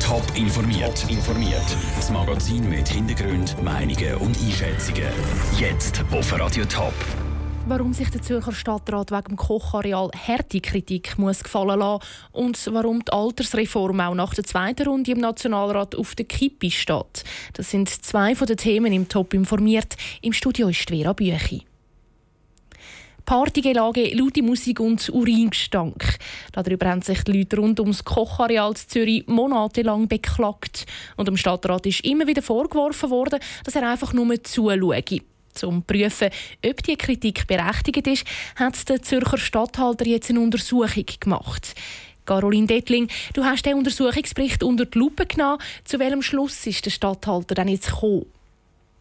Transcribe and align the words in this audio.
Top 0.00 0.24
informiert. 0.34 1.08
informiert. 1.08 1.76
Das 1.94 2.10
Magazin 2.10 2.68
mit 2.68 2.88
Hintergrund, 2.88 3.56
Meinungen 3.62 4.14
und 4.16 4.36
Einschätzungen. 4.36 5.08
Jetzt 5.58 6.04
auf 6.10 6.38
Radio 6.38 6.64
Top. 6.64 6.92
Warum 7.68 7.92
sich 7.92 8.10
der 8.10 8.20
Zürcher 8.20 8.52
Stadtrat 8.52 9.12
wegen 9.12 9.28
dem 9.28 9.36
Kochareal 9.36 10.10
harte 10.26 10.60
Kritik 10.60 11.16
muss 11.18 11.44
gefallen 11.44 11.78
lassen 11.78 12.02
und 12.32 12.68
warum 12.72 13.04
die 13.04 13.12
Altersreform 13.12 14.00
auch 14.00 14.14
nach 14.14 14.34
der 14.34 14.44
zweiten 14.44 14.88
Runde 14.88 15.12
im 15.12 15.18
Nationalrat 15.18 15.94
auf 15.94 16.16
der 16.16 16.26
Kippe 16.26 16.72
steht. 16.72 17.22
Das 17.52 17.70
sind 17.70 17.88
zwei 17.88 18.34
von 18.34 18.48
den 18.48 18.56
Themen 18.56 18.92
im 18.92 19.08
Top 19.08 19.34
informiert. 19.34 19.94
Im 20.20 20.32
Studio 20.32 20.68
ist 20.68 20.88
Vera 20.88 21.12
Büchi. 21.12 21.64
Partygelage, 23.24 24.14
laute 24.14 24.42
Musik 24.42 24.80
und 24.80 25.08
Uringestank. 25.08 26.18
Darüber 26.52 26.88
haben 26.88 27.00
sich 27.00 27.22
die 27.24 27.32
Leute 27.32 27.56
rund 27.56 27.80
ums 27.80 28.04
Kochareal 28.04 28.74
Zürich 28.74 29.26
monatelang 29.26 30.08
beklagt. 30.08 30.84
Und 31.16 31.28
dem 31.28 31.36
Stadtrat 31.36 31.86
ist 31.86 32.04
immer 32.04 32.26
wieder 32.26 32.42
vorgeworfen 32.42 33.10
worden, 33.10 33.40
dass 33.64 33.76
er 33.76 33.88
einfach 33.88 34.12
nur 34.12 34.42
zuschaue. 34.42 34.78
Um 34.78 35.20
zu 35.54 35.82
prüfen, 35.86 36.30
ob 36.66 36.82
die 36.82 36.96
Kritik 36.96 37.46
berechtigt 37.46 38.06
ist, 38.08 38.26
hat 38.56 38.88
der 38.88 39.02
Zürcher 39.02 39.38
Stadthalter 39.38 40.06
jetzt 40.06 40.30
eine 40.30 40.40
Untersuchung 40.40 41.06
gemacht. 41.20 41.74
Caroline 42.26 42.66
Dettling, 42.66 43.08
du 43.34 43.44
hast 43.44 43.64
den 43.64 43.74
Untersuchungsbericht 43.74 44.62
unter 44.62 44.86
die 44.86 44.98
Lupe 44.98 45.26
genommen. 45.26 45.58
Zu 45.84 45.98
welchem 45.98 46.22
Schluss 46.22 46.66
ist 46.66 46.84
der 46.84 46.90
Stadthalter 46.90 47.54
denn 47.54 47.68
jetzt 47.68 47.90
gekommen? 47.90 48.26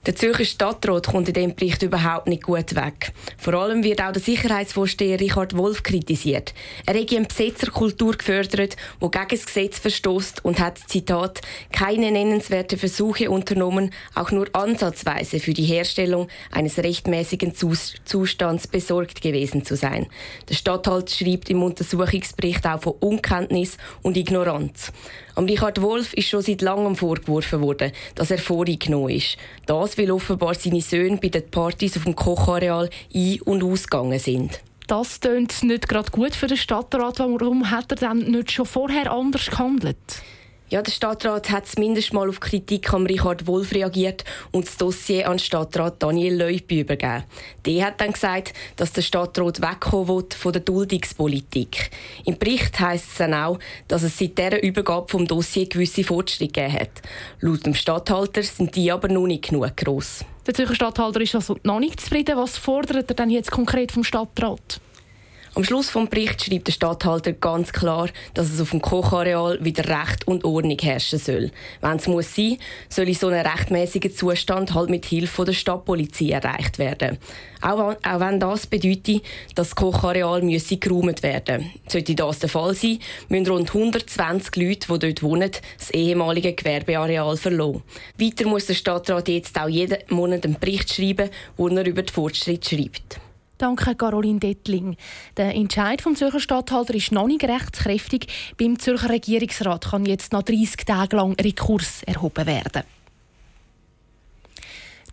Der 0.05 0.17
Zürcher 0.17 0.43
Stadtrat 0.43 1.07
kommt 1.07 1.30
in 1.30 1.34
diesem 1.34 1.55
Bericht 1.55 1.81
überhaupt 1.81 2.27
nicht 2.27 2.44
gut 2.44 2.75
weg. 2.75 3.13
Vor 3.38 3.53
allem 3.53 3.85
wird 3.85 4.02
auch 4.02 4.11
der 4.11 4.21
Sicherheitsvorsteher 4.21 5.17
Richard 5.17 5.55
Wolf 5.55 5.81
kritisiert. 5.81 6.53
Er 6.85 6.99
hat 6.99 7.09
eine 7.13 7.25
Besetzerkultur 7.25 8.17
gefördert, 8.17 8.75
die 9.02 9.09
gegen 9.11 9.27
das 9.30 9.45
Gesetz 9.45 9.80
verstößt 9.80 10.44
und 10.44 10.59
hat, 10.59 10.77
Zitat, 10.77 11.39
keine 11.71 12.11
nennenswerten 12.11 12.77
Versuche 12.77 13.31
unternommen, 13.31 13.91
auch 14.13 14.31
nur 14.31 14.47
ansatzweise 14.52 15.39
für 15.39 15.53
die 15.53 15.64
Herstellung 15.64 16.27
eines 16.52 16.80
rechtmäßigen 16.80 17.53
Zustands 17.55 18.67
besorgt 18.67 19.22
gewesen 19.22 19.64
zu 19.64 19.77
sein. 19.77 20.08
Der 20.49 20.55
Stadthalt 20.55 21.11
schreibt 21.11 21.49
im 21.49 21.64
Untersuchungsbericht 21.64 22.67
auch 22.67 22.81
von 22.81 22.95
Unkenntnis 22.99 23.77
und 24.02 24.17
Ignoranz. 24.17 24.92
Am 25.36 25.45
Richard 25.45 25.81
Wolf 25.81 26.14
ist 26.14 26.28
schon 26.30 26.44
seit 26.44 26.62
langem 26.62 26.95
vorgeworfen 26.95 27.62
worden, 27.62 27.92
dass 28.14 28.30
er 28.30 28.38
vorgenommen 28.38 29.09
ist. 29.09 29.38
Das, 29.66 29.98
weil 29.98 30.12
offenbar 30.12 30.53
seine 30.53 30.81
Söhne 30.81 31.17
bei 31.17 31.30
den 31.30 31.50
Partys 31.50 31.98
auf 31.98 32.03
dem 32.03 32.16
Kochareal 32.16 32.89
ein- 33.14 33.42
und 33.42 33.64
ausgegangen 33.64 34.20
sind. 34.20 34.61
Das 34.86 35.20
tönt 35.20 35.64
nicht 35.64 35.89
gerade 35.89 36.11
gut 36.11 36.36
für 36.36 36.48
den 36.48 36.58
Stadtrat. 36.58 37.17
Warum 37.17 37.72
hat 37.72 37.92
er 37.92 37.98
dann 37.98 38.20
nicht 38.20 38.52
schon 38.52 38.67
vorher 38.67 39.11
anders 39.11 39.50
gehandelt? 39.50 39.98
Ja, 40.73 40.81
der 40.81 40.91
Stadtrat 40.91 41.52
hat 41.52 41.67
zumindest 41.67 42.13
mal 42.13 42.27
auf 42.27 42.39
Kritik 42.39 42.91
am 42.93 43.05
Richard 43.05 43.45
Wolf 43.45 43.75
reagiert 43.75 44.23
und 44.52 44.66
das 44.66 44.75
Dossier 44.75 45.30
an 45.30 45.38
Stadtrat 45.38 46.02
Daniel 46.02 46.35
Leupi 46.35 46.80
übergeben. 46.80 47.25
Der 47.63 47.85
hat 47.85 48.02
dann 48.02 48.13
gesagt, 48.13 48.53
dass 48.75 48.91
der 48.91 49.03
Stadtrat 49.03 49.61
wegkommen 49.61 50.07
will 50.07 50.25
von 50.35 50.52
der 50.52 50.63
Duldungspolitik. 50.63 51.91
Im 52.25 52.39
Bericht 52.39 52.80
heisst 52.80 53.11
es 53.11 53.17
dann 53.19 53.35
auch, 53.35 53.59
dass 53.88 54.02
es 54.02 54.17
seit 54.17 54.35
dieser 54.35 54.63
Übergabe 54.63 55.09
vom 55.09 55.27
Dossier 55.27 55.69
gewisse 55.69 56.03
Fortschritte 56.03 56.52
gegeben 56.52 56.73
hat. 56.73 57.03
Laut 57.41 57.67
dem 57.67 57.75
Stadthalter 57.75 58.41
sind 58.41 58.75
die 58.75 58.91
aber 58.91 59.09
noch 59.09 59.27
nicht 59.27 59.49
genug 59.49 59.77
gross. 59.77 60.25
Der 60.47 60.55
Zürcher 60.55 60.73
Stadthalter 60.73 61.21
ist 61.21 61.35
also 61.35 61.55
noch 61.61 61.80
nicht 61.80 62.02
zufrieden. 62.02 62.35
Was 62.35 62.58
fordert 62.58 63.11
er 63.11 63.15
denn 63.15 63.30
jetzt 63.30 63.52
konkret 63.52 63.91
vom 63.91 64.03
Stadtrat? 64.03 64.81
Am 65.55 65.63
Schluss 65.63 65.91
vom 65.91 66.07
Bericht 66.07 66.43
schreibt 66.43 66.65
der 66.65 66.71
Stadthalter 66.71 67.31
ganz 67.31 67.71
klar, 67.71 68.09
dass 68.33 68.49
es 68.49 68.59
auf 68.59 68.71
dem 68.71 68.81
Kochareal 68.81 69.63
wieder 69.63 69.85
Recht 69.85 70.27
und 70.27 70.43
Ordnung 70.45 70.79
herrschen 70.81 71.19
soll. 71.19 71.51
Wenn 71.79 71.97
es 71.97 72.07
muss 72.07 72.33
sein, 72.33 72.57
soll 72.89 73.07
in 73.07 73.13
so 73.13 73.27
einem 73.27 73.45
rechtmäßigen 73.45 74.15
Zustand 74.15 74.73
halt 74.73 74.89
mit 74.89 75.05
Hilfe 75.05 75.45
der 75.45 75.53
Stadtpolizei 75.53 76.29
erreicht 76.31 76.79
werden. 76.79 77.19
Auch, 77.61 77.95
auch 78.03 78.19
wenn 78.19 78.39
das 78.39 78.65
bedeutet, 78.65 79.21
dass 79.53 79.69
das 79.69 79.75
Kochareal 79.75 80.42
müsse 80.42 80.77
geräumt 80.77 81.21
werden. 81.21 81.69
Sollte 81.87 82.15
das 82.15 82.39
der 82.39 82.49
Fall 82.49 82.73
sein, 82.73 82.97
müssen 83.30 83.47
rund 83.47 83.75
120 83.75 84.55
Leute, 84.55 84.87
die 84.92 84.99
dort 84.99 85.21
wohnen, 85.21 85.52
das 85.77 85.92
ehemalige 85.92 86.53
Gewerbeareal 86.53 87.37
verlassen. 87.37 87.83
Weiter 88.17 88.47
muss 88.47 88.65
der 88.65 88.73
Stadtrat 88.73 89.27
jetzt 89.27 89.59
auch 89.59 89.69
jeden 89.69 89.99
Monat 90.09 90.45
einen 90.45 90.59
Bericht 90.59 90.92
schreiben, 90.92 91.30
wo 91.58 91.67
er 91.67 91.86
über 91.86 92.02
die 92.02 92.11
Fortschritte 92.11 92.75
schreibt. 92.75 93.19
Danke, 93.63 93.95
Caroline 93.95 94.41
Dettling. 94.41 94.97
Der 95.37 95.55
Entscheid 95.55 96.01
vom 96.01 96.17
Zürcher 96.17 96.41
Stadthalter 96.41 96.95
ist 96.95 97.13
noch 97.13 97.27
nicht 97.27 97.45
rechtskräftig. 97.45 98.27
Beim 98.59 98.77
Zürcher 98.77 99.07
Regierungsrat 99.07 99.85
kann 99.85 100.05
jetzt 100.05 100.33
noch 100.33 100.43
30 100.43 100.85
Tage 100.85 101.15
lang 101.15 101.31
Rekurs 101.39 102.03
erhoben 102.03 102.45
werden. 102.45 102.83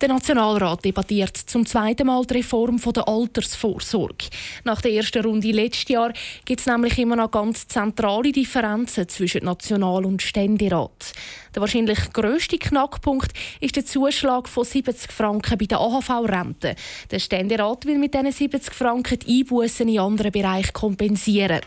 Der 0.01 0.09
Nationalrat 0.09 0.83
debattiert 0.83 1.37
zum 1.37 1.67
zweiten 1.67 2.07
Mal 2.07 2.25
die 2.25 2.39
Reform 2.39 2.81
der 2.81 3.07
Altersvorsorge. 3.07 4.31
Nach 4.65 4.81
der 4.81 4.93
ersten 4.93 5.23
Runde 5.23 5.51
letztes 5.51 5.91
Jahr 5.91 6.15
gibt 6.47 6.61
es 6.61 6.67
nämlich 6.67 6.99
immer 6.99 7.17
noch 7.17 7.31
ganz 7.31 7.69
zentrale 7.69 8.33
Differenzen 8.33 9.07
zwischen 9.11 9.45
National- 9.45 10.07
und 10.07 10.23
Ständerat. 10.23 11.13
Der 11.55 11.61
wahrscheinlich 11.61 12.13
grösste 12.13 12.57
Knackpunkt 12.57 13.33
ist 13.61 13.77
der 13.77 13.85
Zuschlag 13.85 14.49
von 14.49 14.65
70 14.65 15.13
Franken 15.13 15.59
bei 15.59 15.67
der 15.67 15.81
AHV-Rente. 15.81 16.77
Der 17.11 17.19
Ständerat 17.19 17.85
will 17.85 17.99
mit 17.99 18.15
diesen 18.15 18.33
70 18.33 18.73
Franken 18.73 19.19
die 19.19 19.41
Einbußen 19.41 19.87
in 19.87 19.99
anderen 19.99 20.33
Bereichen 20.33 20.73
kompensieren. 20.73 21.61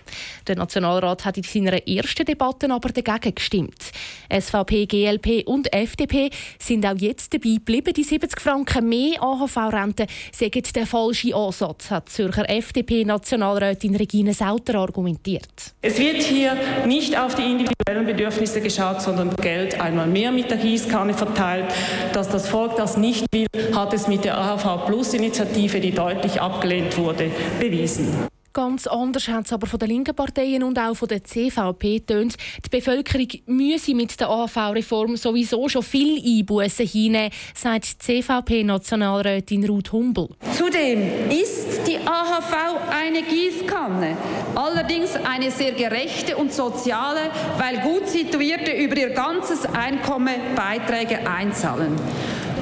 Der 0.47 0.55
Nationalrat 0.55 1.25
hat 1.25 1.37
in 1.37 1.43
seiner 1.43 1.85
ersten 1.87 2.25
Debatte 2.25 2.71
aber 2.71 2.89
dagegen 2.89 3.35
gestimmt. 3.35 3.91
SVP, 4.31 4.85
GLP 4.85 5.45
und 5.45 5.71
FDP 5.71 6.29
sind 6.57 6.85
auch 6.85 6.97
jetzt 6.97 7.33
dabei 7.33 7.55
geblieben, 7.55 7.93
die 7.93 8.03
70 8.03 8.22
Franken 8.39 8.89
mehr 8.89 9.21
AHV-Rente 9.21 10.07
sagen 10.31 10.63
der 10.75 10.85
falsche 10.85 11.35
Ansatz, 11.35 11.89
hat 11.91 12.09
Zürcher 12.09 12.49
FDP-Nationalrätin 12.49 13.95
Regine 13.95 14.33
Sauter 14.33 14.75
argumentiert. 14.75 15.73
Es 15.81 15.99
wird 15.99 16.23
hier 16.23 16.57
nicht 16.85 17.17
auf 17.17 17.35
die 17.35 17.43
individuellen 17.43 18.05
Bedürfnisse 18.05 18.61
geschaut, 18.61 19.01
sondern 19.01 19.35
Geld 19.35 19.79
einmal 19.79 20.07
mehr 20.07 20.31
mit 20.31 20.49
der 20.49 20.57
Gießkanne 20.57 21.13
verteilt. 21.13 21.65
Dass 22.13 22.29
das 22.29 22.47
Volk 22.47 22.75
das 22.77 22.97
nicht 22.97 23.25
will, 23.33 23.47
hat 23.75 23.93
es 23.93 24.07
mit 24.07 24.25
der 24.25 24.37
AHV 24.37 24.85
Plus 24.85 25.13
Initiative, 25.13 25.79
die 25.79 25.91
deutlich 25.91 26.41
abgelehnt 26.41 26.97
wurde, 26.97 27.31
bewiesen. 27.59 28.32
Ganz 28.53 28.85
anders 28.85 29.27
hat 29.29 29.45
es 29.47 29.53
aber 29.53 29.65
von 29.65 29.79
den 29.79 29.89
linken 29.89 30.15
Parteien 30.15 30.61
und 30.61 30.77
auch 30.77 30.93
von 30.93 31.07
der 31.07 31.23
CVP 31.23 32.01
tönt. 32.01 32.35
Die 32.63 32.69
Bevölkerung 32.69 33.27
müsse 33.47 33.95
mit 33.95 34.19
der 34.19 34.29
AHV-Reform 34.29 35.17
sowieso 35.17 35.67
schon 35.67 35.81
viel 35.81 36.21
Einbußen 36.23 36.85
hinnehmen, 36.85 37.31
sagt 37.55 37.85
CVP-Nationalrätin 37.85 39.65
Ruth 39.65 39.91
Humbel. 39.91 40.29
Zudem 40.55 41.31
ist 41.31 41.87
die 41.87 41.97
AHV 41.97 42.53
eine 42.91 43.23
Gießkanne, 43.23 44.17
allerdings 44.53 45.15
eine 45.15 45.49
sehr 45.49 45.71
gerechte 45.71 46.37
und 46.37 46.53
soziale, 46.53 47.31
weil 47.57 47.79
gut 47.79 48.07
Situierte 48.07 48.71
über 48.71 48.97
ihr 48.97 49.09
ganzes 49.09 49.65
Einkommen 49.65 50.35
Beiträge 50.55 51.27
einzahlen. 51.27 51.95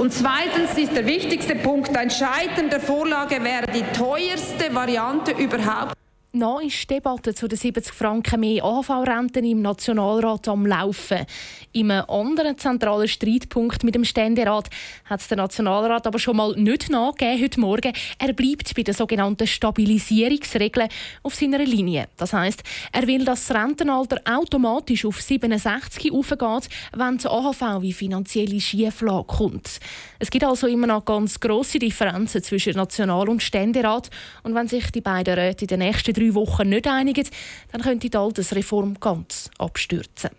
Und 0.01 0.11
zweitens 0.11 0.75
ist 0.79 0.95
der 0.95 1.05
wichtigste 1.05 1.53
Punkt, 1.53 1.95
ein 1.95 2.09
Scheitern 2.09 2.71
der 2.71 2.79
Vorlage 2.79 3.43
wäre 3.43 3.67
die 3.67 3.83
teuerste 3.95 4.73
Variante 4.73 5.29
überhaupt. 5.33 6.00
Noch 6.33 6.61
ist 6.61 6.89
die 6.89 6.93
Debatte 6.93 7.35
zu 7.35 7.49
den 7.49 7.57
70 7.57 7.93
Franken 7.93 8.39
mehr 8.39 8.63
AV-Renten 8.63 9.43
im 9.43 9.61
Nationalrat 9.61 10.47
am 10.47 10.65
Laufen. 10.65 11.25
Im 11.73 11.91
anderen 11.91 12.57
zentralen 12.57 13.09
Streitpunkt 13.09 13.83
mit 13.83 13.95
dem 13.95 14.05
Ständerat 14.05 14.69
hat 15.03 15.29
der 15.29 15.35
Nationalrat 15.35 16.07
aber 16.07 16.19
schon 16.19 16.37
mal 16.37 16.55
nicht 16.55 16.89
nachgegeben 16.89 17.43
heute 17.43 17.59
Morgen. 17.59 17.93
Er 18.17 18.31
bleibt 18.31 18.73
bei 18.73 18.83
den 18.83 18.93
sogenannten 18.93 19.45
Stabilisierungsregeln 19.45 20.87
auf 21.21 21.35
seiner 21.35 21.57
Linie. 21.65 22.07
Das 22.15 22.31
heißt, 22.31 22.63
er 22.93 23.07
will, 23.07 23.25
dass 23.25 23.47
das 23.47 23.57
Rentenalter 23.57 24.21
automatisch 24.23 25.03
auf 25.03 25.19
67 25.19 26.13
aufgeht, 26.13 26.69
wenn 26.95 27.17
die 27.17 27.27
AHV 27.27 27.81
wie 27.81 27.91
finanzielle 27.91 28.61
Schieflage 28.61 29.25
kommt. 29.27 29.81
Es 30.17 30.29
gibt 30.29 30.45
also 30.45 30.67
immer 30.67 30.87
noch 30.87 31.03
ganz 31.03 31.41
grosse 31.41 31.79
Differenzen 31.79 32.41
zwischen 32.41 32.75
National- 32.77 33.27
und 33.27 33.43
Ständerat. 33.43 34.09
Und 34.43 34.55
wenn 34.55 34.69
sich 34.69 34.91
die 34.91 35.01
beiden 35.01 35.33
Räte 35.33 35.65
in 35.65 35.67
den 35.67 35.79
nächsten 35.79 36.20
drei 36.21 36.35
Wochen 36.35 36.69
nicht 36.69 36.87
einigen, 36.87 37.27
dann 37.71 37.81
könnte 37.81 38.09
die 38.09 38.17
Altersreform 38.17 38.99
ganz 38.99 39.49
abstürzen. 39.57 40.31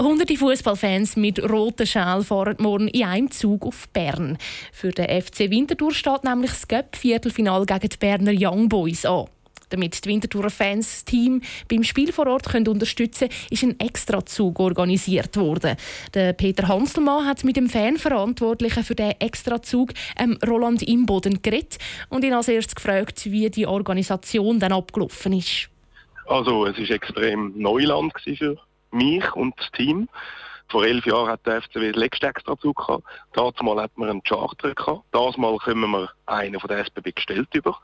Hunderte 0.00 0.36
Fußballfans 0.36 1.16
mit 1.16 1.42
roten 1.42 1.86
Schal 1.86 2.24
fahren 2.24 2.56
morgen 2.58 2.88
in 2.88 3.04
einem 3.04 3.30
Zug 3.30 3.66
auf 3.66 3.86
Bern. 3.90 4.38
Für 4.72 4.92
den 4.92 5.20
FC 5.20 5.50
Winterthur 5.50 5.92
steht 5.92 6.24
nämlich 6.24 6.52
das 6.52 6.68
Göpp-Viertelfinal 6.68 7.66
gegen 7.66 7.88
die 7.90 7.96
Berner 7.98 8.32
Young 8.34 8.70
Boys 8.70 9.04
an. 9.04 9.26
Damit 9.70 10.04
die 10.04 10.08
Winterthurer 10.08 10.50
Fans 10.50 10.90
das 10.90 11.04
Team 11.04 11.42
beim 11.68 11.82
Spiel 11.82 12.12
vor 12.12 12.26
Ort 12.26 12.48
können 12.48 12.68
unterstützen 12.68 13.28
können, 13.28 13.46
ist 13.50 13.62
ein 13.62 13.80
Extrazug 13.80 14.60
organisiert 14.60 15.36
worden. 15.36 15.76
Der 16.14 16.32
Peter 16.32 16.68
Hanselmann 16.68 17.26
hat 17.26 17.44
mit 17.44 17.56
dem 17.56 17.68
Fanverantwortlichen 17.68 18.84
für 18.84 18.94
den 18.94 19.12
Extrazug, 19.20 19.92
ähm, 20.18 20.38
Roland 20.46 20.82
Imboden, 20.82 21.40
geredet 21.42 21.78
und 22.08 22.24
ihn 22.24 22.34
als 22.34 22.48
erstes 22.48 22.74
gefragt, 22.74 23.24
wie 23.26 23.48
die 23.50 23.66
Organisation 23.66 24.58
dann 24.60 24.72
abgelaufen 24.72 25.32
ist. 25.32 25.68
Also 26.26 26.66
es 26.66 26.78
ist 26.78 26.90
extrem 26.90 27.52
Neuland 27.56 28.12
für 28.22 28.56
mich 28.92 29.32
und 29.34 29.54
das 29.58 29.70
Team. 29.72 30.08
Vor 30.68 30.84
elf 30.84 31.04
Jahren 31.04 31.28
hat 31.28 31.44
der 31.46 31.62
FCW 31.62 31.90
den 31.90 32.00
letzten 32.00 32.26
Extrazug 32.26 32.76
gehabt. 32.76 33.04
Dazu 33.32 33.64
mal 33.64 33.82
hat 33.82 33.90
man 33.96 34.08
einen 34.08 34.22
Charter 34.22 34.72
gehabt. 34.72 35.02
Das 35.10 35.36
Mal 35.36 35.56
kommen 35.58 35.90
wir 35.90 36.10
einen 36.26 36.60
von 36.60 36.68
der 36.68 36.84
SBB 36.84 37.12
gestellt 37.12 37.48
über. 37.54 37.76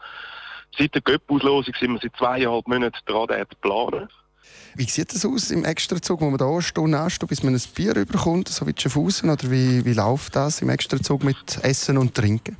Seit 0.77 0.95
der 0.95 1.03
Göpp-Auslosung 1.03 1.75
sind 1.79 1.93
wir 1.93 2.01
seit 2.03 2.17
zweieinhalb 2.17 2.67
Monaten 2.69 2.99
dran, 3.07 3.27
den 3.29 3.45
zu 3.49 3.57
planen. 3.61 4.09
Wie 4.75 4.85
sieht 4.85 5.15
das 5.15 5.25
aus 5.25 5.51
im 5.51 5.65
Extrazug, 5.65 6.21
wo 6.21 6.29
man 6.29 6.39
da 6.39 6.61
stehen 6.61 6.95
ansteht, 6.95 7.31
bis 7.31 7.43
man 7.43 7.55
ein 7.55 7.63
Bier 7.75 7.97
überkommt, 7.97 8.49
so 8.49 8.67
wie 8.67 8.75
Schaffhausen? 8.77 9.31
Oder 9.31 9.51
wie, 9.51 9.85
wie 9.85 9.95
läuft 9.95 10.37
das 10.37 10.61
im 10.61 10.69
Extrazug 10.69 11.25
mit 11.25 11.59
Essen 11.63 11.97
und 11.97 12.15
Trinken? 12.15 12.59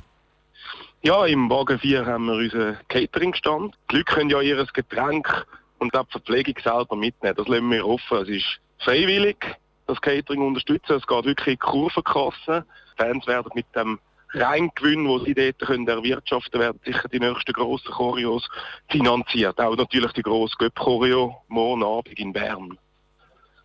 Ja, 1.03 1.25
im 1.27 1.49
Wagen 1.49 1.77
4 1.77 2.05
haben 2.05 2.25
wir 2.25 2.33
unseren 2.33 2.77
Cateringstand. 2.87 3.75
Die 3.91 3.97
Leute 3.97 4.13
können 4.13 4.29
ja 4.31 4.41
ihr 4.41 4.65
Getränk 4.73 5.45
und 5.77 5.95
auch 5.95 6.05
die 6.05 6.11
Verpflegung 6.13 6.55
selber 6.63 6.95
mitnehmen. 6.95 7.35
Das 7.37 7.47
lassen 7.47 7.71
wir 7.71 7.85
offen. 7.85 8.17
Es 8.23 8.29
ist 8.29 8.59
freiwillig, 8.79 9.37
das 9.85 10.01
Catering 10.01 10.41
unterstützen. 10.41 10.93
Es 10.97 11.05
geht 11.05 11.25
wirklich 11.25 11.47
in 11.47 11.53
die 11.53 11.57
Kurvenkasse. 11.57 12.65
Fans 12.97 13.27
werden 13.27 13.51
mit 13.53 13.67
dem 13.75 13.99
Reingewinn, 14.33 15.05
den 15.05 15.25
sie 15.25 15.33
dort 15.33 15.59
können 15.59 15.87
erwirtschaften 15.87 16.59
werden, 16.59 16.79
sicher 16.85 17.07
die 17.07 17.19
nächsten 17.19 17.53
grossen 17.53 17.91
Choreos 17.91 18.47
finanziert. 18.89 19.59
Auch 19.59 19.75
natürlich 19.75 20.11
die 20.13 20.21
grosse 20.21 20.55
Göpp-Choreo 20.57 21.41
morgen 21.47 21.83
Abend 21.83 22.19
in 22.19 22.33
Bern. 22.33 22.77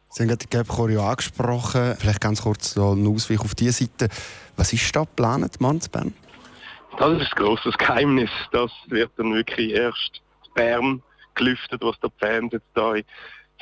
Sie 0.09 0.23
haben 0.23 0.29
gerade 0.29 0.47
die 0.47 0.51
Göpp-Choreo 0.51 1.03
angesprochen. 1.03 1.97
Vielleicht 1.99 2.21
ganz 2.21 2.43
kurz 2.43 2.75
so 2.75 2.93
ein 2.93 3.07
Ausweich 3.07 3.41
auf 3.41 3.55
diese 3.55 3.85
Seite. 3.85 4.09
Was 4.57 4.73
ist 4.73 4.95
da 4.95 5.01
geplant, 5.01 5.59
Bern? 5.59 6.15
Das 6.99 7.13
ist 7.21 7.33
ein 7.33 7.43
grosses 7.43 7.77
Geheimnis. 7.79 8.31
Das 8.53 8.71
wird 8.89 9.11
dann 9.17 9.35
wirklich 9.35 9.73
erst 9.73 10.21
Bern 10.55 11.03
gelüftet, 11.35 11.83
was 11.83 11.99
die 12.01 12.09
Fans 12.19 12.53
jetzt 12.53 12.67
da 12.75 12.95
in 12.95 13.05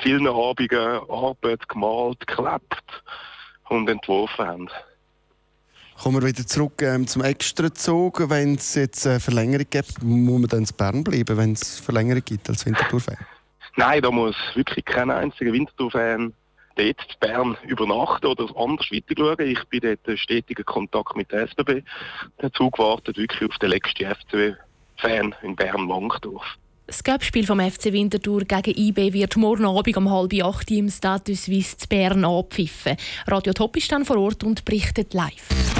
vielen 0.02 0.26
Abenden 0.26 1.00
Arbeit 1.08 1.69
gemalt, 1.69 2.26
geklebt 2.26 3.02
und 3.69 3.88
entworfen 3.88 4.47
haben. 4.47 4.69
Kommen 6.02 6.23
wir 6.23 6.29
wieder 6.29 6.47
zurück 6.47 6.81
ähm, 6.81 7.06
zum 7.06 7.23
Extrazug. 7.23 8.31
Wenn 8.31 8.55
es 8.55 8.75
jetzt 8.75 9.06
eine 9.06 9.20
Verlängerung 9.20 9.67
gibt, 9.69 10.02
muss 10.02 10.41
man 10.41 10.49
dann 10.49 10.61
in 10.61 10.69
Bern 10.75 11.05
bleiben, 11.05 11.37
wenn 11.37 11.52
es 11.52 11.79
Verlängerung 11.79 12.23
gibt 12.25 12.49
als 12.49 12.64
Winterthur-Fan? 12.64 13.19
Nein, 13.76 14.00
da 14.00 14.11
muss 14.11 14.35
wirklich 14.55 14.82
kein 14.87 15.11
einziger 15.11 15.52
Winterthur-Fan 15.52 16.32
dort 16.76 16.87
in 16.87 16.94
Bern 17.20 17.56
übernachten 17.67 18.26
oder 18.26 18.44
anders 18.56 18.91
weiter 18.91 19.14
schauen. 19.14 19.47
Ich 19.47 19.62
bin 19.64 19.81
dort 19.81 20.08
in 20.08 20.17
stetigen 20.17 20.64
Kontakt 20.64 21.17
mit 21.17 21.31
der 21.32 21.43
SBB. 21.43 21.82
Der 22.41 22.50
Zug 22.55 22.79
wartet 22.79 23.19
wirklich 23.19 23.50
auf 23.50 23.58
den 23.58 23.69
letzten 23.69 24.06
FCW-Fan 24.06 25.35
in 25.43 25.55
Bern-Wankdorf. 25.55 26.47
Das 26.87 27.05
Cup-Spiel 27.05 27.47
vom 27.47 27.61
FC 27.61 27.93
Winterthur 27.93 28.44
gegen 28.44 28.75
IB 28.75 29.12
wird 29.12 29.37
morgen 29.37 29.67
Abend 29.67 29.97
um 29.99 30.11
halb 30.11 30.32
acht 30.43 30.70
im 30.70 30.88
Status 30.88 31.44
Suisse 31.44 31.76
zu 31.76 31.88
Bern 31.88 32.25
abpfiffen. 32.25 32.97
Radio 33.26 33.52
Top 33.52 33.76
ist 33.76 33.93
dann 33.93 34.06
vor 34.06 34.17
Ort 34.17 34.43
und 34.43 34.64
berichtet 34.64 35.12
live. 35.12 35.80